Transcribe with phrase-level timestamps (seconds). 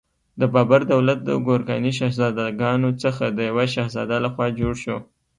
[0.39, 4.97] د بابر دولت د ګورکاني شهزادګانو څخه د یوه شهزاده لخوا جوړ شو.